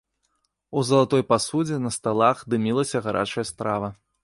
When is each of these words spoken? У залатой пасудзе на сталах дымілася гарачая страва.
У 0.79 0.83
залатой 0.89 1.23
пасудзе 1.33 1.77
на 1.85 1.93
сталах 1.97 2.43
дымілася 2.55 3.05
гарачая 3.11 3.47
страва. 3.53 3.95